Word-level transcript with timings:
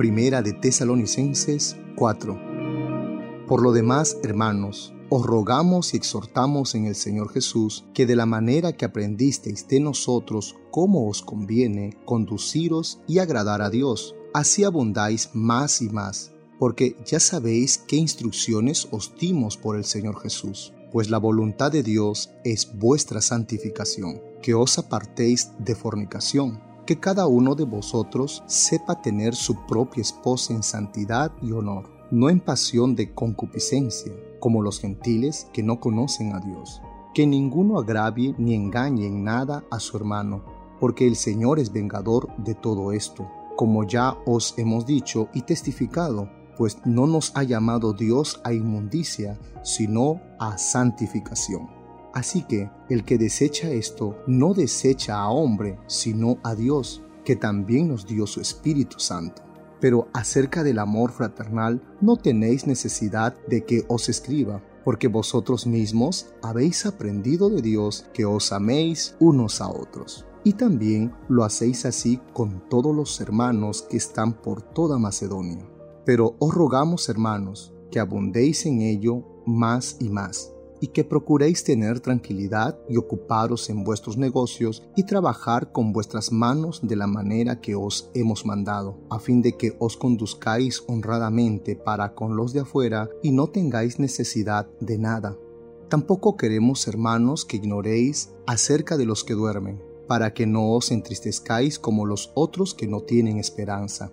Primera 0.00 0.40
de 0.40 0.54
Tesalonicenses 0.54 1.76
4. 1.96 2.40
Por 3.46 3.60
lo 3.60 3.70
demás, 3.70 4.16
hermanos, 4.22 4.94
os 5.10 5.26
rogamos 5.26 5.92
y 5.92 5.98
exhortamos 5.98 6.74
en 6.74 6.86
el 6.86 6.94
Señor 6.94 7.30
Jesús 7.30 7.84
que 7.92 8.06
de 8.06 8.16
la 8.16 8.24
manera 8.24 8.72
que 8.72 8.86
aprendisteis 8.86 9.68
de 9.68 9.78
nosotros 9.78 10.56
cómo 10.70 11.06
os 11.06 11.20
conviene 11.20 11.98
conduciros 12.06 13.02
y 13.06 13.18
agradar 13.18 13.60
a 13.60 13.68
Dios, 13.68 14.16
así 14.32 14.64
abundáis 14.64 15.28
más 15.34 15.82
y 15.82 15.90
más, 15.90 16.32
porque 16.58 16.96
ya 17.04 17.20
sabéis 17.20 17.76
qué 17.76 17.96
instrucciones 17.96 18.88
os 18.92 19.12
dimos 19.20 19.58
por 19.58 19.76
el 19.76 19.84
Señor 19.84 20.18
Jesús. 20.22 20.72
Pues 20.92 21.10
la 21.10 21.18
voluntad 21.18 21.70
de 21.72 21.82
Dios 21.82 22.30
es 22.42 22.72
vuestra 22.78 23.20
santificación, 23.20 24.22
que 24.40 24.54
os 24.54 24.78
apartéis 24.78 25.50
de 25.58 25.74
fornicación, 25.74 26.69
que 26.86 26.98
cada 26.98 27.26
uno 27.26 27.54
de 27.54 27.64
vosotros 27.64 28.42
sepa 28.46 29.00
tener 29.00 29.34
su 29.34 29.66
propia 29.66 30.02
esposa 30.02 30.52
en 30.52 30.62
santidad 30.62 31.32
y 31.42 31.52
honor 31.52 32.00
no 32.10 32.28
en 32.28 32.40
pasión 32.40 32.96
de 32.96 33.14
concupiscencia, 33.14 34.12
como 34.40 34.62
los 34.62 34.80
gentiles 34.80 35.48
que 35.52 35.62
no 35.62 35.80
conocen 35.80 36.34
a 36.34 36.40
Dios. 36.40 36.82
Que 37.14 37.26
ninguno 37.26 37.78
agravie 37.78 38.34
ni 38.38 38.54
engañe 38.54 39.06
en 39.06 39.24
nada 39.24 39.64
a 39.70 39.80
su 39.80 39.96
hermano, 39.96 40.42
porque 40.80 41.06
el 41.06 41.16
Señor 41.16 41.58
es 41.58 41.72
vengador 41.72 42.28
de 42.36 42.54
todo 42.54 42.92
esto, 42.92 43.28
como 43.56 43.84
ya 43.84 44.16
os 44.26 44.54
hemos 44.58 44.86
dicho 44.86 45.28
y 45.34 45.42
testificado, 45.42 46.28
pues 46.56 46.78
no 46.84 47.06
nos 47.06 47.32
ha 47.36 47.42
llamado 47.42 47.92
Dios 47.92 48.40
a 48.44 48.52
inmundicia, 48.52 49.38
sino 49.62 50.20
a 50.38 50.58
santificación. 50.58 51.79
Así 52.12 52.42
que 52.42 52.70
el 52.88 53.04
que 53.04 53.18
desecha 53.18 53.70
esto 53.70 54.18
no 54.26 54.54
desecha 54.54 55.16
a 55.16 55.28
hombre, 55.30 55.78
sino 55.86 56.38
a 56.42 56.54
Dios, 56.54 57.02
que 57.24 57.36
también 57.36 57.88
nos 57.88 58.06
dio 58.06 58.26
su 58.26 58.40
Espíritu 58.40 58.98
Santo 58.98 59.42
pero 59.80 60.08
acerca 60.12 60.62
del 60.62 60.78
amor 60.78 61.10
fraternal 61.10 61.82
no 62.00 62.16
tenéis 62.16 62.66
necesidad 62.66 63.34
de 63.48 63.64
que 63.64 63.84
os 63.88 64.08
escriba, 64.08 64.62
porque 64.84 65.08
vosotros 65.08 65.66
mismos 65.66 66.32
habéis 66.42 66.86
aprendido 66.86 67.50
de 67.50 67.62
Dios 67.62 68.06
que 68.12 68.24
os 68.24 68.52
améis 68.52 69.16
unos 69.18 69.60
a 69.60 69.68
otros. 69.68 70.26
Y 70.44 70.54
también 70.54 71.12
lo 71.28 71.44
hacéis 71.44 71.84
así 71.84 72.20
con 72.32 72.62
todos 72.68 72.94
los 72.94 73.20
hermanos 73.20 73.82
que 73.82 73.96
están 73.96 74.34
por 74.34 74.62
toda 74.62 74.98
Macedonia. 74.98 75.66
Pero 76.06 76.36
os 76.38 76.54
rogamos, 76.54 77.08
hermanos, 77.08 77.74
que 77.90 78.00
abundéis 78.00 78.64
en 78.64 78.80
ello 78.80 79.24
más 79.44 79.96
y 80.00 80.08
más 80.08 80.52
y 80.80 80.88
que 80.88 81.04
procuréis 81.04 81.64
tener 81.64 82.00
tranquilidad 82.00 82.78
y 82.88 82.96
ocuparos 82.96 83.70
en 83.70 83.84
vuestros 83.84 84.16
negocios 84.16 84.82
y 84.96 85.04
trabajar 85.04 85.72
con 85.72 85.92
vuestras 85.92 86.32
manos 86.32 86.80
de 86.82 86.96
la 86.96 87.06
manera 87.06 87.60
que 87.60 87.74
os 87.74 88.10
hemos 88.14 88.46
mandado, 88.46 88.98
a 89.10 89.18
fin 89.18 89.42
de 89.42 89.56
que 89.56 89.76
os 89.78 89.96
conduzcáis 89.96 90.82
honradamente 90.86 91.76
para 91.76 92.14
con 92.14 92.36
los 92.36 92.52
de 92.52 92.60
afuera 92.60 93.08
y 93.22 93.32
no 93.32 93.48
tengáis 93.48 93.98
necesidad 93.98 94.68
de 94.80 94.98
nada. 94.98 95.36
Tampoco 95.88 96.36
queremos, 96.36 96.86
hermanos, 96.86 97.44
que 97.44 97.56
ignoréis 97.56 98.30
acerca 98.46 98.96
de 98.96 99.06
los 99.06 99.24
que 99.24 99.34
duermen, 99.34 99.82
para 100.06 100.32
que 100.32 100.46
no 100.46 100.72
os 100.72 100.90
entristezcáis 100.92 101.78
como 101.78 102.06
los 102.06 102.30
otros 102.34 102.74
que 102.74 102.86
no 102.86 103.00
tienen 103.00 103.38
esperanza 103.38 104.12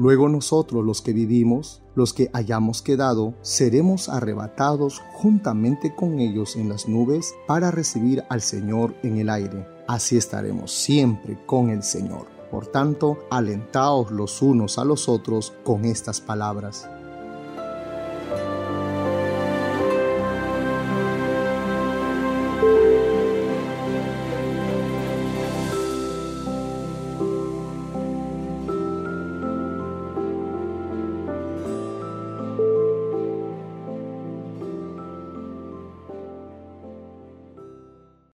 Luego 0.00 0.30
nosotros 0.30 0.82
los 0.82 1.02
que 1.02 1.12
vivimos, 1.12 1.82
los 1.94 2.14
que 2.14 2.30
hayamos 2.32 2.80
quedado, 2.80 3.34
seremos 3.42 4.08
arrebatados 4.08 5.02
juntamente 5.12 5.94
con 5.94 6.20
ellos 6.20 6.56
en 6.56 6.70
las 6.70 6.88
nubes 6.88 7.34
para 7.46 7.70
recibir 7.70 8.24
al 8.30 8.40
Señor 8.40 8.94
en 9.02 9.18
el 9.18 9.28
aire. 9.28 9.66
Así 9.86 10.16
estaremos 10.16 10.72
siempre 10.72 11.36
con 11.44 11.68
el 11.68 11.82
Señor. 11.82 12.28
Por 12.50 12.68
tanto, 12.68 13.18
alentaos 13.30 14.10
los 14.10 14.40
unos 14.40 14.78
a 14.78 14.86
los 14.86 15.06
otros 15.06 15.52
con 15.64 15.84
estas 15.84 16.22
palabras. 16.22 16.88